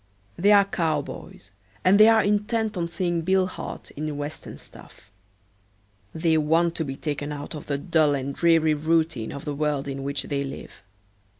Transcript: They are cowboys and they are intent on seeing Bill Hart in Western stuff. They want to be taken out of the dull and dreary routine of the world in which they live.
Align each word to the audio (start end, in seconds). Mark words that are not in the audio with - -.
They 0.35 0.51
are 0.51 0.65
cowboys 0.65 1.51
and 1.85 1.99
they 1.99 2.07
are 2.09 2.23
intent 2.23 2.75
on 2.75 2.87
seeing 2.87 3.21
Bill 3.21 3.45
Hart 3.45 3.91
in 3.91 4.17
Western 4.17 4.57
stuff. 4.57 5.11
They 6.11 6.39
want 6.39 6.73
to 6.77 6.83
be 6.83 6.95
taken 6.95 7.31
out 7.31 7.53
of 7.53 7.67
the 7.67 7.77
dull 7.77 8.15
and 8.15 8.33
dreary 8.33 8.73
routine 8.73 9.31
of 9.31 9.45
the 9.45 9.53
world 9.53 9.87
in 9.87 10.01
which 10.01 10.23
they 10.23 10.43
live. 10.43 10.71